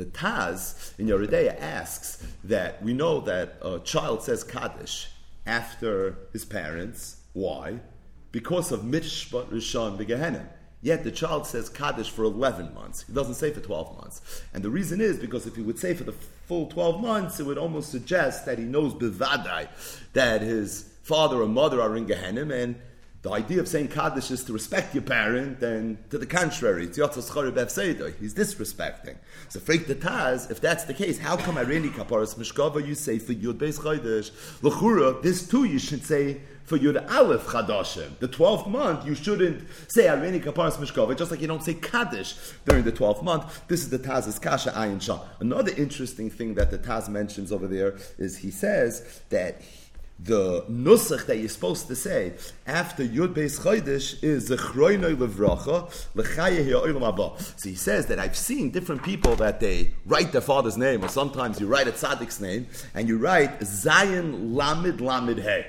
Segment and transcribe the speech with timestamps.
[0.00, 5.08] the Taz in Yoreh De'ah asks that we know that a child says Kaddish
[5.46, 7.16] after his parents.
[7.34, 7.80] Why?
[8.32, 10.46] Because of Mishpat Rishon Begehenim.
[10.80, 13.02] Yet the child says Kaddish for 11 months.
[13.02, 14.42] He doesn't say for 12 months.
[14.54, 17.44] And the reason is because if he would say for the full 12 months, it
[17.44, 19.68] would almost suggest that he knows Bivadai
[20.14, 22.76] that his father or mother are in Gehenim and
[23.22, 26.96] the idea of saying Kaddish is to respect your parent, and to the contrary, it's
[26.96, 29.16] He's disrespecting.
[29.50, 33.18] So, Freik the Taz, if that's the case, how come Ireni Kaparas Mishkava you say
[33.18, 34.30] for Yud Beis Chodesh?
[34.62, 38.18] L'chura, this too you should say for Yud Aleph Chadashim.
[38.20, 42.36] The 12th month, you shouldn't say Ireni Kaparas Mishkava, just like you don't say Kaddish
[42.64, 43.68] during the 12th month.
[43.68, 45.20] This is the Taz's Kasha Ayin Shah.
[45.40, 49.60] Another interesting thing that the Taz mentions over there is he says that
[50.22, 52.34] the nusach that you're supposed to say
[52.66, 57.40] after Yud Beis Chodesh is Zechroinoi Levracha L'chaya Ha'olam Haba.
[57.58, 61.08] So he says that I've seen different people that they write their father's name, or
[61.08, 65.66] sometimes you write a tzaddik's name, and you write Zion Lamid Lamid Hey.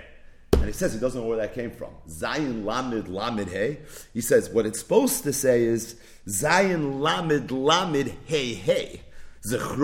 [0.53, 1.89] And he says he doesn't know where that came from.
[2.09, 3.79] Zion Lamid Lamid Hey.
[4.13, 5.95] He says what it's supposed to say is
[6.27, 9.01] Zion Lamid Lamid Hey Hey.
[9.43, 9.75] So if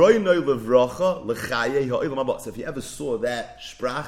[2.58, 4.06] you ever saw that sprach,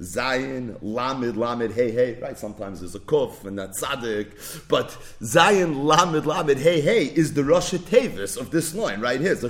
[0.00, 2.38] Zion, Lamed, Lamed, Hey, Hey, right?
[2.38, 7.42] Sometimes there's a Kuf and that Tzaddik, but Zion, Lamed, Lamed, Hey, Hey is the
[7.42, 9.32] Rosh Tevis of this line right here.
[9.32, 9.40] And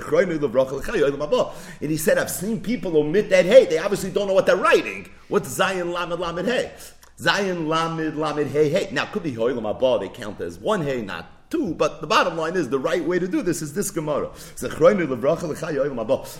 [1.91, 3.67] he said, I've seen people omit that Hey.
[3.67, 5.07] They obviously don't know what they're writing.
[5.27, 6.71] What's Zion, Lamed, Lamed, Hey?
[7.19, 8.89] Zion, Lamed, Lamed, Hey, Hey.
[8.91, 12.35] Now, could be Hoylam Abba, they count as one Hey, not two, but the bottom
[12.35, 14.31] line is the right way to do this is this Gemara.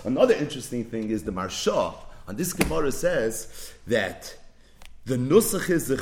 [0.04, 1.94] Another interesting thing is the Maharsha
[2.26, 4.36] and this Gemara says that
[5.04, 5.96] the nusach is the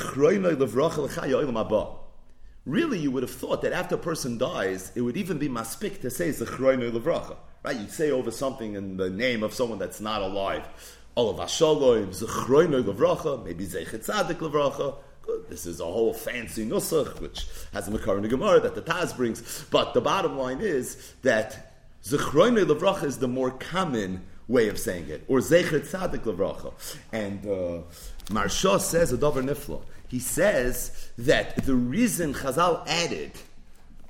[2.65, 5.99] Really, you would have thought that after a person dies, it would even be maspik
[6.01, 7.35] to say zechroinoi levracha.
[7.61, 7.75] Right?
[7.75, 10.63] You say over something in the name of someone that's not alive.
[11.17, 14.95] Olav Ashaloim, zechroinoi levracha, maybe zechet tzadik levracha.
[15.49, 18.81] This is a whole fancy nusach, which has a makar in the Gemara that the
[18.81, 19.65] Taz brings.
[19.69, 25.09] But the bottom line is that zechroinoi levracha is the more common way of saying
[25.09, 26.73] it, or Zecher Tzadik Levracha.
[27.11, 27.83] And uh,
[28.25, 29.81] Maharsha says a Dover Nifla.
[30.07, 33.31] He says that the reason Chazal added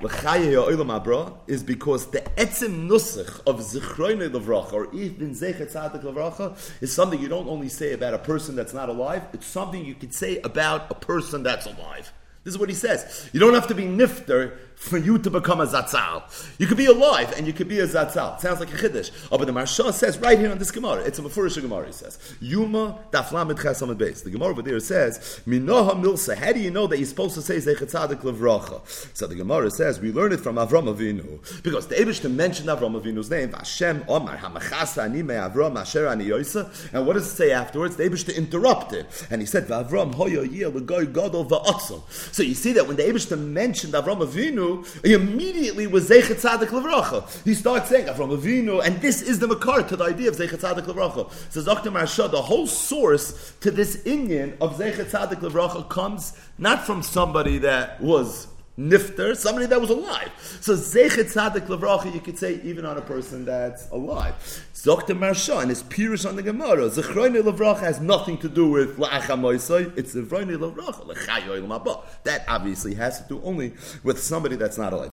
[0.01, 7.21] is because the etzim nusach of zichroinei levracha or even zecher tzadik levracha is something
[7.21, 9.23] you don't only say about a person that's not alive.
[9.33, 12.11] It's something you could say about a person that's alive.
[12.43, 13.29] This is what he says.
[13.31, 16.23] You don't have to be nifter for you to become a zatzal.
[16.59, 18.39] You could be alive and you could be a zatzal.
[18.39, 19.11] Sounds like a chiddush.
[19.31, 21.93] Oh, but the Maharsha says right here on this Gemara, it's a Mefurish Gemara, he
[21.93, 22.19] says.
[22.41, 24.21] Yoma daflamid chesamid base.
[24.21, 26.35] The Gemara over there says, Minoha milsa.
[26.35, 28.81] How do you know that you're supposed to say Zechatzadik levracha?
[29.15, 31.63] So the Gemara says, we learn it from Avram Avinu.
[31.63, 36.25] Because the Abishta mentioned Avram Avinu's name, Vashem Omar Hamachasa Ani Me Avram Asher Ani
[36.25, 36.69] Yoisa.
[36.93, 37.95] And what does it say afterwards?
[37.95, 39.07] The Abishta interrupted.
[39.29, 42.01] And he said, Vavram Hoyo Yeh Legoy Godol Va'atzom.
[42.33, 44.72] So you see that when the Abishta mentioned Avram Avinu,
[45.03, 47.43] he immediately was Zeichet Tzadik Levracha.
[47.43, 50.59] He starts saying from Avinu, and this is the makar to the idea of Zeichet
[50.59, 51.31] Tzadik Levracha.
[51.51, 51.91] Says Dr.
[51.91, 57.57] Maharsha, the whole source to this inyan of Zeichet Tzadik Levracha comes not from somebody
[57.59, 58.47] that was
[58.77, 60.31] nifter, somebody that was alive.
[60.61, 64.35] So Zeichet Tzadik Levracha, you could say even on a person that's alive.
[64.83, 65.15] Dr.
[65.15, 69.97] Maharsha and his Pirish on the Gemara, Zechroini Levracha has nothing to do with La'achamoisai,
[69.97, 73.73] it's Zechroini Levracha, That obviously has to do only
[74.03, 75.09] with somebody that's not alive.